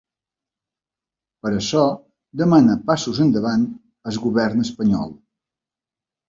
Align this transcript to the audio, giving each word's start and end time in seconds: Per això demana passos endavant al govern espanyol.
Per 1.43 1.51
això 1.57 1.83
demana 2.41 2.77
passos 2.87 3.21
endavant 3.27 3.67
al 4.13 4.19
govern 4.25 4.65
espanyol. 4.65 5.15